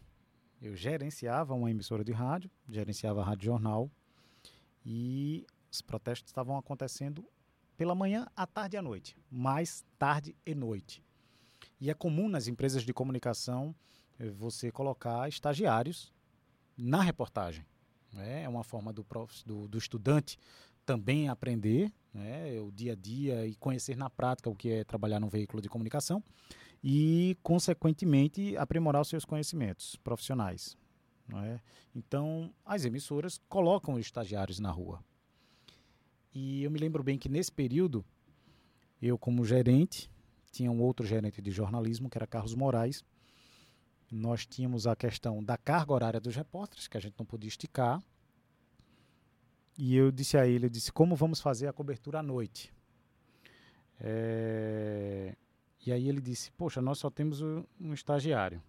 [0.61, 3.91] eu gerenciava uma emissora de rádio, gerenciava a Rádio Jornal,
[4.85, 7.25] e os protestos estavam acontecendo
[7.75, 11.03] pela manhã, à tarde e à noite, mais tarde e noite.
[11.79, 13.75] E é comum nas empresas de comunicação
[14.19, 16.11] eh, você colocar estagiários
[16.75, 17.65] na reportagem.
[18.13, 18.43] Né?
[18.43, 20.39] É uma forma do, prof, do, do estudante
[20.85, 22.59] também aprender né?
[22.61, 25.69] o dia a dia e conhecer na prática o que é trabalhar num veículo de
[25.69, 26.23] comunicação
[26.83, 30.77] e, consequentemente, aprimorar os seus conhecimentos profissionais.
[31.27, 31.59] Não é?
[31.95, 35.03] Então, as emissoras colocam estagiários na rua.
[36.33, 38.05] E eu me lembro bem que nesse período,
[39.01, 40.09] eu, como gerente,
[40.51, 43.03] tinha um outro gerente de jornalismo, que era Carlos Moraes.
[44.09, 48.01] Nós tínhamos a questão da carga horária dos repórteres, que a gente não podia esticar.
[49.77, 52.73] E eu disse a ele, eu disse, como vamos fazer a cobertura à noite?
[53.99, 55.35] É,
[55.85, 58.61] e aí ele disse: Poxa, nós só temos um estagiário.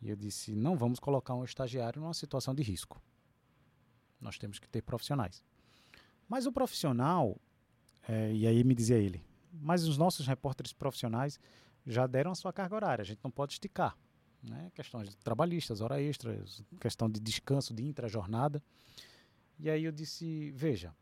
[0.00, 3.00] E eu disse: Não vamos colocar um estagiário numa situação de risco.
[4.20, 5.42] Nós temos que ter profissionais.
[6.28, 7.36] Mas o profissional,
[8.08, 9.22] é, e aí me dizia ele,
[9.52, 11.38] mas os nossos repórteres profissionais
[11.86, 13.96] já deram a sua carga horária, a gente não pode esticar.
[14.42, 14.70] Né?
[14.74, 18.62] Questões trabalhistas, hora extras, questão de descanso, de intra-jornada.
[19.58, 20.94] E aí eu disse: Veja,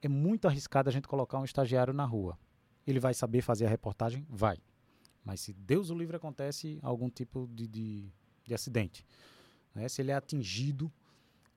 [0.00, 2.38] é muito arriscado a gente colocar um estagiário na rua
[2.86, 4.26] ele vai saber fazer a reportagem?
[4.28, 4.58] Vai.
[5.24, 8.12] Mas se Deus o livre acontece algum tipo de, de,
[8.44, 9.04] de acidente,
[9.74, 9.88] né?
[9.88, 10.90] se ele é atingido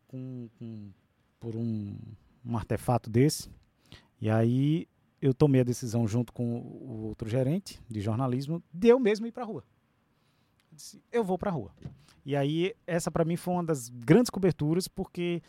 [0.08, 0.92] com, com,
[1.40, 1.98] por um,
[2.46, 3.50] um artefato desse,
[4.20, 4.88] e aí
[5.22, 9.32] eu tomei a decisão junto com o outro gerente de jornalismo de eu mesmo ir
[9.32, 9.64] para a rua.
[10.70, 11.72] Eu disse, eu vou para a rua.
[12.26, 15.42] E aí essa para mim foi uma das grandes coberturas porque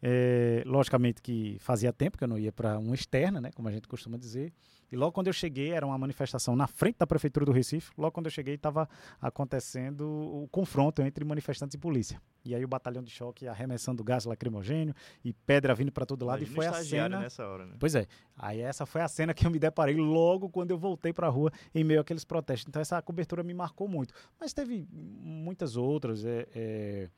[0.00, 3.72] é, logicamente que fazia tempo que eu não ia para uma externa, né, como a
[3.72, 4.52] gente costuma dizer.
[4.90, 7.90] E logo quando eu cheguei, era uma manifestação na frente da prefeitura do Recife.
[7.96, 8.88] Logo quando eu cheguei, estava
[9.20, 12.20] acontecendo o confronto entre manifestantes e polícia.
[12.44, 16.42] E aí o batalhão de choque arremessando gás lacrimogênio e pedra vindo para todo lado.
[16.42, 17.20] Imagina e foi a cena.
[17.20, 17.74] Nessa hora, né?
[17.78, 18.06] Pois é.
[18.36, 21.30] Aí essa foi a cena que eu me deparei logo quando eu voltei para a
[21.30, 22.68] rua em meio àqueles protestos.
[22.68, 24.14] Então essa cobertura me marcou muito.
[24.40, 26.24] Mas teve muitas outras.
[26.24, 27.10] É, é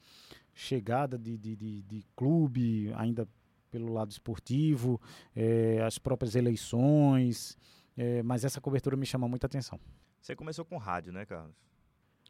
[0.52, 3.26] chegada de, de, de, de clube, ainda
[3.70, 5.00] pelo lado esportivo,
[5.35, 7.56] é, as próprias eleições,
[7.96, 9.78] é, mas essa cobertura me chama muita atenção.
[10.20, 11.54] Você começou com rádio, né, Carlos?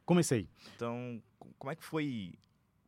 [0.05, 0.49] Comecei.
[0.75, 1.23] Então,
[1.59, 2.35] como é que foi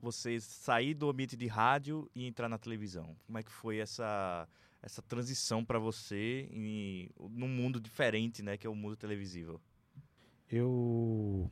[0.01, 3.17] você sair do ambiente de rádio e entrar na televisão?
[3.27, 4.49] Como é que foi essa
[4.83, 9.61] essa transição para você em num mundo diferente, né, que é o mundo televisivo?
[10.51, 11.49] Eu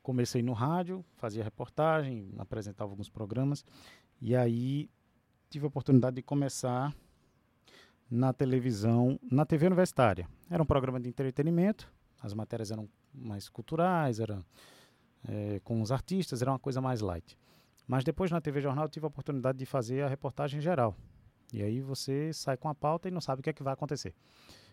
[0.00, 3.64] comecei no rádio, fazia reportagem, apresentava alguns programas
[4.20, 4.88] e aí
[5.52, 6.94] tive a oportunidade de começar
[8.10, 10.26] na televisão, na TV universitária.
[10.50, 14.42] Era um programa de entretenimento, as matérias eram mais culturais, eram
[15.28, 17.36] é, com os artistas, era uma coisa mais light.
[17.86, 20.96] Mas depois na TV Jornal eu tive a oportunidade de fazer a reportagem geral.
[21.52, 23.74] E aí você sai com a pauta e não sabe o que é que vai
[23.74, 24.14] acontecer.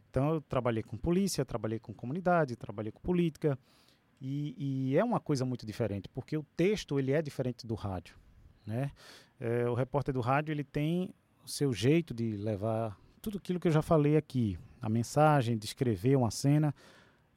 [0.10, 3.60] Então eu trabalhei com polícia, trabalhei com comunidade, trabalhei com política.
[4.22, 8.18] E, e é uma coisa muito diferente, porque o texto ele é diferente do rádio.
[8.66, 8.92] Né?
[9.40, 13.68] É, o repórter do rádio ele tem o seu jeito de levar tudo aquilo que
[13.68, 16.74] eu já falei aqui, a mensagem, de escrever uma cena.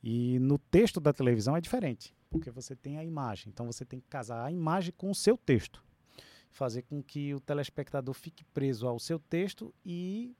[0.03, 3.51] E no texto da televisão é diferente, porque você tem a imagem.
[3.53, 5.83] Então você tem que casar a imagem com o seu texto.
[6.51, 10.37] Fazer com que o telespectador fique preso ao seu texto e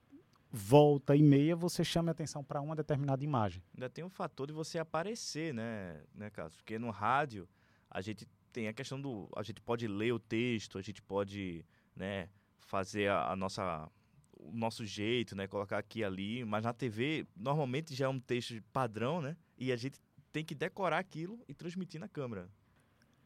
[0.51, 3.63] volta e meia você chame a atenção para uma determinada imagem.
[3.75, 6.57] Ainda tem o fator de você aparecer, né, né, Carlos?
[6.57, 7.49] Porque no rádio
[7.91, 9.29] a gente tem a questão do.
[9.35, 11.65] A gente pode ler o texto, a gente pode
[11.97, 12.29] né,
[12.61, 13.91] fazer a, a nossa
[14.39, 15.47] o nosso jeito, né?
[15.47, 16.45] Colocar aqui e ali.
[16.45, 19.37] Mas na TV, normalmente já é um texto padrão, né?
[19.57, 19.99] E a gente
[20.33, 22.49] tem que decorar aquilo e transmitir na câmera.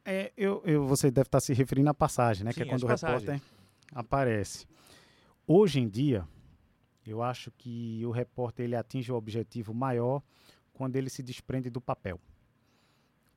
[0.05, 2.53] É, eu, eu, você deve estar se referindo à passagem, né?
[2.53, 3.41] Sim, que é quando o repórter
[3.93, 4.67] aparece.
[5.47, 6.27] Hoje em dia,
[7.05, 10.23] eu acho que o repórter ele atinge o objetivo maior
[10.73, 12.21] quando ele se desprende do papel.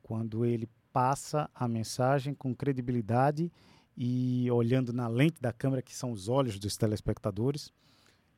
[0.04, 3.52] Quando ele passa a mensagem com credibilidade
[3.96, 7.74] e olhando na lente da câmera, que são os olhos dos telespectadores,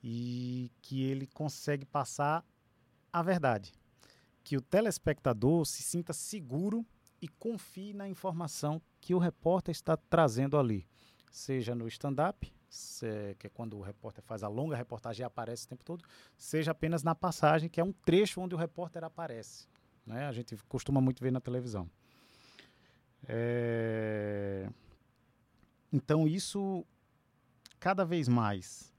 [0.04, 2.44] e que ele consegue passar
[3.14, 3.72] a verdade.
[4.44, 6.86] Que o telespectador se sinta seguro
[7.22, 10.88] e confie na informação que o repórter está trazendo ali,
[11.32, 12.52] seja no stand-up,
[13.38, 16.04] que é quando o repórter faz a longa reportagem e aparece o tempo todo,
[16.38, 19.68] seja apenas na passagem, que é um trecho onde o repórter aparece.
[20.06, 20.26] Né?
[20.26, 21.88] A gente costuma muito ver na televisão.
[23.28, 24.70] É...
[25.92, 26.86] Então, isso
[27.80, 28.94] cada vez mais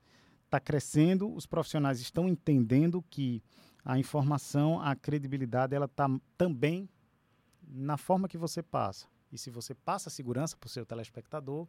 [0.44, 3.42] está crescendo, os profissionais estão entendendo que
[3.84, 6.06] a informação, a credibilidade, ela está
[6.36, 6.88] também
[7.66, 9.06] na forma que você passa.
[9.32, 11.66] E se você passa segurança para o seu telespectador,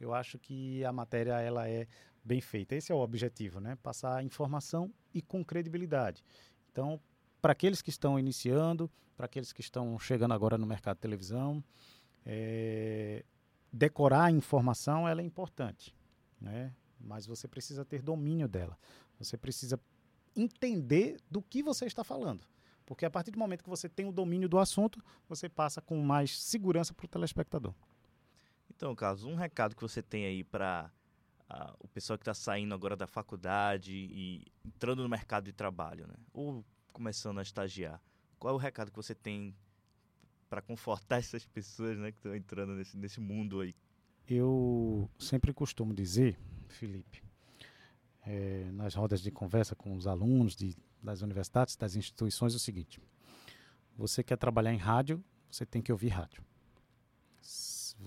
[0.00, 1.86] eu acho que a matéria ela é
[2.24, 2.74] bem feita.
[2.74, 3.76] Esse é o objetivo, né?
[3.76, 6.24] Passar informação e com credibilidade.
[6.72, 7.00] Então,
[7.40, 11.62] para aqueles que estão iniciando, para aqueles que estão chegando agora no mercado de televisão,
[12.24, 13.24] é,
[13.72, 15.94] decorar a informação ela é importante,
[16.40, 16.72] né?
[17.00, 18.78] mas você precisa ter domínio dela.
[19.18, 19.78] Você precisa
[20.34, 22.46] entender do que você está falando.
[22.86, 26.00] Porque a partir do momento que você tem o domínio do assunto, você passa com
[26.02, 27.74] mais segurança para o telespectador.
[28.70, 30.90] Então, Carlos, um recado que você tem aí para
[31.50, 36.06] uh, o pessoal que está saindo agora da faculdade e entrando no mercado de trabalho,
[36.06, 36.14] né?
[36.32, 38.00] ou começando a estagiar.
[38.38, 39.54] Qual é o recado que você tem
[40.54, 43.74] para confortar essas pessoas né, que estão entrando nesse, nesse mundo aí?
[44.28, 46.38] Eu sempre costumo dizer,
[46.68, 47.22] Felipe,
[48.24, 52.60] é, nas rodas de conversa com os alunos de, das universidades, das instituições, é o
[52.60, 53.00] seguinte:
[53.96, 56.42] você quer trabalhar em rádio, você tem que ouvir rádio.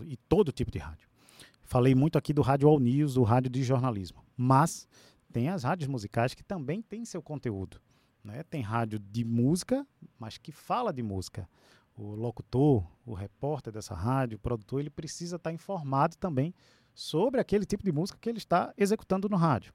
[0.06, 1.08] E todo tipo de rádio.
[1.62, 4.24] Falei muito aqui do rádio All News, do rádio de jornalismo.
[4.36, 4.88] Mas
[5.34, 7.82] tem as rádios musicais que também têm seu conteúdo.
[8.24, 8.44] Né?
[8.44, 9.86] Tem rádio de música,
[10.18, 11.48] mas que fala de música
[11.98, 16.54] o locutor, o repórter dessa rádio, o produtor, ele precisa estar informado também
[16.94, 19.74] sobre aquele tipo de música que ele está executando no rádio.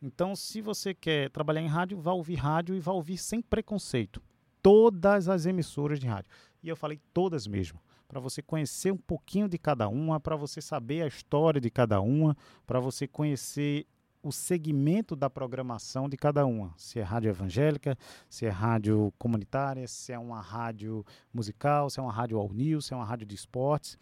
[0.00, 4.22] Então, se você quer trabalhar em rádio, vá ouvir rádio e vá ouvir sem preconceito.
[4.62, 6.30] Todas as emissoras de rádio.
[6.62, 7.80] E eu falei todas mesmo.
[8.08, 12.00] Para você conhecer um pouquinho de cada uma, para você saber a história de cada
[12.00, 12.36] uma,
[12.66, 13.86] para você conhecer
[14.22, 16.74] o segmento da programação de cada uma.
[16.76, 17.96] Se é rádio evangélica,
[18.28, 22.86] se é rádio comunitária, se é uma rádio musical, se é uma rádio all news,
[22.86, 23.98] se é uma rádio de esportes.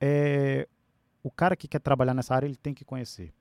[0.00, 0.68] É,
[1.22, 3.32] o cara que quer trabalhar nessa área, ele tem que conhecer.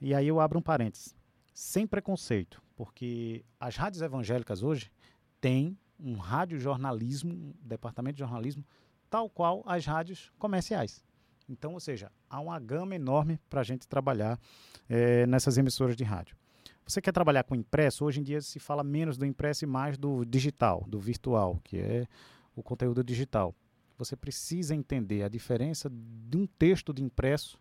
[0.00, 1.14] E aí eu abro um parênteses.
[1.54, 4.92] Sem preconceito, porque as rádios evangélicas hoje
[5.40, 8.64] têm um radiojornalismo, um departamento de jornalismo,
[9.08, 11.05] tal qual as rádios comerciais.
[11.48, 14.38] Então, ou seja, há uma gama enorme para a gente trabalhar
[14.88, 16.36] é, nessas emissoras de rádio.
[16.86, 18.04] Você quer trabalhar com impresso?
[18.04, 21.78] Hoje em dia se fala menos do impresso e mais do digital, do virtual, que
[21.78, 22.06] é
[22.54, 23.54] o conteúdo digital.
[23.98, 27.58] Você precisa entender a diferença de um texto de impresso,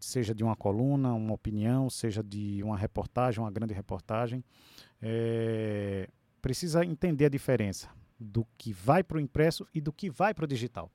[0.00, 4.44] seja de uma coluna, uma opinião, seja de uma reportagem, uma grande reportagem.
[5.00, 6.08] É,
[6.42, 10.44] precisa entender a diferença do que vai para o impresso e do que vai para
[10.44, 10.90] o digital.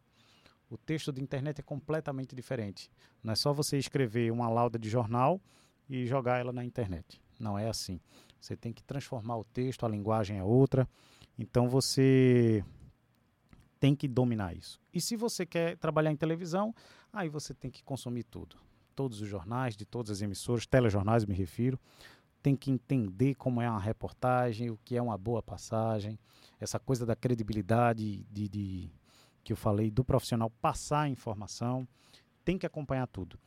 [0.74, 2.90] O texto de internet é completamente diferente.
[3.24, 5.40] Não é só você escrever uma lauda de jornal
[5.88, 7.22] e jogar ela na internet.
[7.40, 8.02] Não é assim.
[8.42, 10.90] Você tem que transformar o texto, a linguagem é outra.
[11.38, 12.66] Então você
[13.80, 14.82] tem que dominar isso.
[14.92, 16.74] E se você quer trabalhar em televisão,
[17.14, 18.56] aí você tem que consumir tudo.
[18.96, 21.80] Todos os jornais, de todas as emissoras, telejornais me refiro.
[22.42, 26.18] Tem que entender como é uma reportagem, o que é uma boa passagem,
[26.60, 28.90] essa coisa da credibilidade de, de
[29.44, 31.88] que eu falei do profissional passar a informação,
[32.46, 33.38] tem que acompanhar tudo.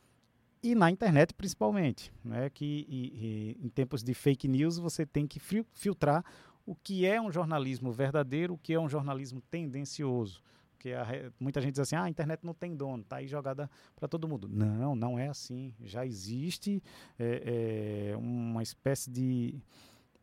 [0.61, 5.27] E na internet, principalmente, né, que e, e, em tempos de fake news você tem
[5.27, 5.39] que
[5.73, 6.23] filtrar
[6.65, 10.41] o que é um jornalismo verdadeiro, o que é um jornalismo tendencioso.
[10.71, 13.69] Porque a, muita gente diz assim, ah, a internet não tem dono, está aí jogada
[13.95, 14.47] para todo mundo.
[14.47, 15.73] Não, não é assim.
[15.83, 16.83] Já existe
[17.17, 19.55] é, é, uma espécie de,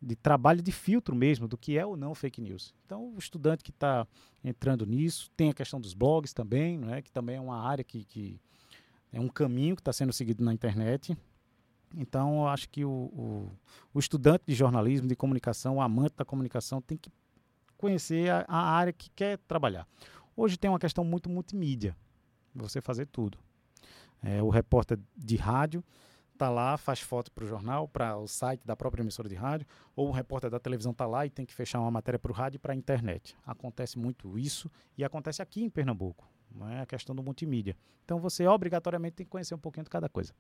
[0.05, 2.75] de trabalho de filtro mesmo do que é ou não fake news.
[2.85, 4.07] Então, o estudante que está
[4.45, 8.05] entrando nisso, tem a questão dos blogs também, né, que também é uma área que,
[8.05, 8.39] que
[9.11, 11.17] é um caminho que está sendo seguido na internet.
[11.97, 13.53] Então, eu acho que o, o,
[13.95, 17.11] o, estudante de jornalismo, de comunicação, o amante da comunicação, tem que
[17.79, 19.87] conhecer a, a área que quer trabalhar.
[20.37, 21.97] Hoje tem uma questão muito multimídia,
[22.55, 23.39] você fazer tudo.
[24.23, 25.83] É, o repórter de rádio
[26.35, 29.67] está lá, faz foto para o jornal, para o site da própria emissora de rádio,
[29.97, 32.35] ou o repórter da televisão está lá e tem que fechar uma matéria para o
[32.35, 33.37] rádio e para a internet.
[33.47, 37.77] Acontece muito isso e acontece aqui em Pernambuco, não é a questão do multimídia.
[38.05, 40.35] Então você obrigatoriamente tem que conhecer um pouquinho de cada coisa.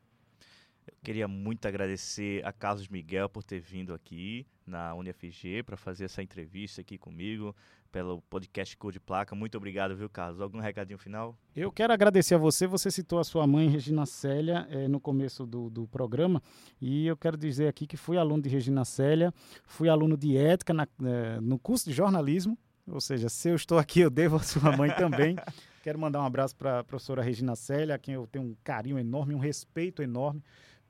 [0.86, 6.04] Eu queria muito agradecer a Carlos Miguel por ter vindo aqui na UniFG para fazer
[6.04, 7.56] essa entrevista aqui comigo,
[7.90, 9.34] pelo podcast Cor de Placa.
[9.34, 10.40] Muito obrigado, viu, Carlos?
[10.40, 11.38] Algum recadinho final?
[11.54, 12.66] Eu quero agradecer a você.
[12.66, 16.42] Você citou a sua mãe, Regina Célia, é, no começo do, do programa.
[16.80, 19.32] E eu quero dizer aqui que fui aluno de Regina Célia,
[19.64, 22.58] fui aluno de ética na, é, no curso de jornalismo.
[22.86, 25.36] Ou seja, se eu estou aqui, eu devo a sua mãe também.
[25.82, 28.98] quero mandar um abraço para a professora Regina Célia, a quem eu tenho um carinho
[28.98, 30.42] enorme, um respeito enorme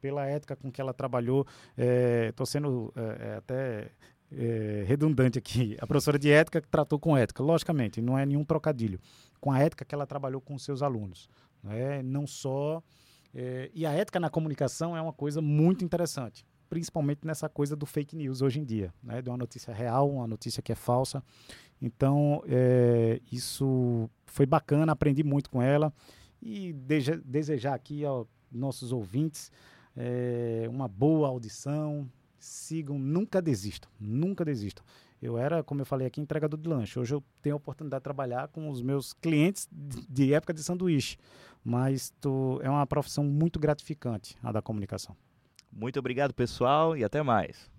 [0.05, 1.47] pela ética com que ela trabalhou.
[2.29, 3.91] Estou é, sendo é, é, até
[4.31, 5.77] é, redundante aqui.
[5.81, 9.01] A professora de ética que tratou com ética, logicamente, não é nenhum trocadilho.
[9.41, 11.27] Com a ética que ela trabalhou com seus alunos.
[11.63, 12.03] Né?
[12.03, 12.83] Não só.
[13.35, 17.87] É, e a ética na comunicação é uma coisa muito interessante, principalmente nessa coisa do
[17.87, 19.23] fake news hoje em dia, né?
[19.23, 21.23] de uma notícia real, uma notícia que é falsa.
[21.81, 25.91] Então, é, isso foi bacana, aprendi muito com ela.
[26.43, 29.51] E deseja, desejar aqui aos nossos ouvintes
[29.97, 32.09] é, uma boa audição.
[32.39, 34.85] Sigam, nunca desistam, nunca desistam.
[35.23, 36.99] Eu era, como eu falei aqui, entregador de lanche.
[36.99, 41.17] Hoje eu tenho a oportunidade de trabalhar com os meus clientes de época de sanduíche.
[41.65, 45.17] Mas tô, é uma profissão muito gratificante, a da comunicação.
[45.73, 47.71] Muito obrigado, pessoal, e até mais.